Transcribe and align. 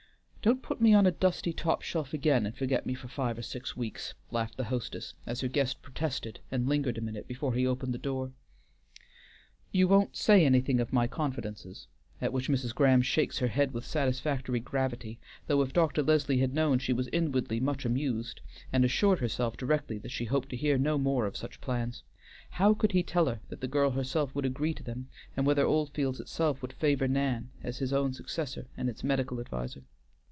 Don't 0.43 0.63
put 0.63 0.81
me 0.81 0.91
on 0.91 1.05
a 1.05 1.11
dusty 1.11 1.53
top 1.53 1.83
shelf 1.83 2.15
again 2.15 2.47
and 2.47 2.57
forget 2.57 2.83
me 2.83 2.95
for 2.95 3.07
five 3.07 3.37
or 3.37 3.43
six 3.43 3.77
weeks," 3.77 4.15
laughed 4.31 4.57
the 4.57 4.63
hostess, 4.63 5.13
as 5.23 5.41
her 5.41 5.47
guest 5.47 5.83
protested 5.83 6.39
and 6.49 6.67
lingered 6.67 6.97
a 6.97 7.01
minute 7.01 7.25
still 7.25 7.27
before 7.27 7.53
he 7.53 7.67
opened 7.67 7.93
the 7.93 7.99
door. 7.99 8.31
"You 9.71 9.87
won't 9.87 10.15
say 10.17 10.43
anything 10.43 10.79
of 10.79 10.91
my 10.91 11.05
confidences?" 11.05 11.85
at 12.19 12.33
which 12.33 12.49
Mrs. 12.49 12.73
Graham 12.73 13.03
shakes 13.03 13.37
her 13.37 13.49
head 13.49 13.71
with 13.71 13.85
satisfactory 13.85 14.59
gravity, 14.59 15.19
though 15.45 15.61
if 15.61 15.73
Doctor 15.73 16.01
Leslie 16.01 16.39
had 16.39 16.55
known 16.55 16.79
she 16.79 16.91
was 16.91 17.07
inwardly 17.13 17.59
much 17.59 17.85
amused, 17.85 18.41
and 18.73 18.83
assured 18.83 19.19
herself 19.19 19.55
directly 19.57 19.99
that 19.99 20.09
she 20.11 20.25
hoped 20.25 20.49
to 20.49 20.57
hear 20.57 20.79
no 20.79 20.97
more 20.97 21.27
of 21.27 21.37
such 21.37 21.61
plans; 21.61 22.01
how 22.49 22.73
could 22.73 22.93
he 22.93 23.03
tell 23.03 23.25
that 23.25 23.59
the 23.61 23.67
girl 23.67 23.91
herself 23.91 24.33
would 24.33 24.45
agree 24.47 24.73
to 24.73 24.81
them, 24.81 25.07
and 25.37 25.45
whether 25.45 25.67
Oldfields 25.67 26.19
itself 26.19 26.63
would 26.63 26.73
favor 26.73 27.07
Nan 27.07 27.51
as 27.61 27.77
his 27.77 27.93
own 27.93 28.11
successor 28.11 28.65
and 28.75 28.89
its 28.89 29.03
medical 29.03 29.39
adviser? 29.39 29.83